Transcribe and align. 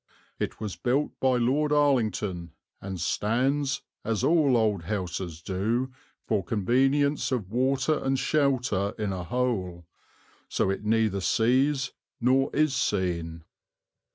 "It 0.39 0.59
was 0.59 0.75
built 0.75 1.11
by 1.19 1.37
Lord 1.37 1.71
Arlington, 1.71 2.53
and 2.81 2.99
stands, 2.99 3.83
as 4.03 4.23
all 4.23 4.57
old 4.57 4.85
houses 4.85 5.43
do, 5.43 5.91
for 6.25 6.43
convenience 6.43 7.31
of 7.31 7.51
water 7.51 8.03
and 8.03 8.17
shelter 8.17 8.95
in 8.97 9.13
a 9.13 9.23
hole; 9.23 9.85
so 10.49 10.71
it 10.71 10.83
neither 10.83 11.21
sees 11.21 11.91
nor 12.19 12.49
is 12.51 12.75
seen." 12.75 13.43